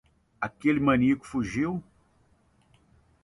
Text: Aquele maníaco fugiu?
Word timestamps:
Aquele 0.45 0.79
maníaco 0.79 1.23
fugiu? 1.27 1.75